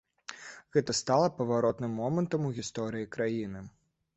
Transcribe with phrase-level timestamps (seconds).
[0.77, 3.67] Гэта стала паваротным момантам у гісторыі краіны.